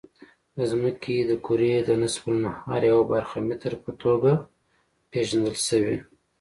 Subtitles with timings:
[0.57, 4.31] د ځمکې د کرې د نصف النهار یوه برخه متر په توګه
[5.11, 5.97] پېژندل شوې.